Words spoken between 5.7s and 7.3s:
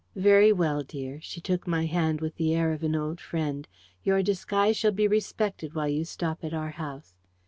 while you stop at our house.